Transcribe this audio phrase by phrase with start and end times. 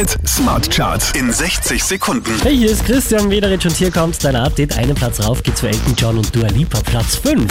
[0.00, 2.32] Hit Smart Charts in 60 Sekunden.
[2.40, 4.78] Hey, hier ist Christian Mederich und hier kommt dein Update.
[4.78, 7.44] Einen Platz rauf geht's für Elton John und Dua Lipa, Platz 5.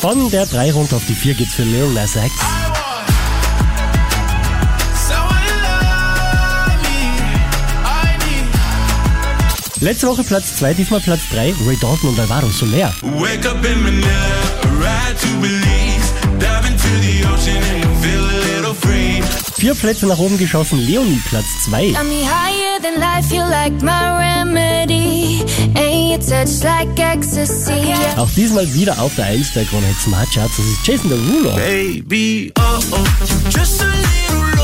[0.00, 2.32] Von der 3 runter auf die 4 geht's für Lil Nas X.
[9.84, 12.90] Letzte Woche Platz 2, diesmal Platz 3, Ray Dalton und Alvaro Soler.
[13.02, 14.08] Wake up in Manila,
[14.80, 19.22] ride to Belize, dive into the ocean and feel a little free.
[19.58, 21.92] Vier Plätze nach oben geschossen, Leonie Platz 2.
[21.92, 25.44] Got me higher than life, you like my remedy.
[28.16, 31.54] Auch diesmal wieder auf der 1 der Krone Smart Charts, das ist Jason Derulo.
[31.56, 33.04] Baby, oh oh,
[33.50, 34.63] just a little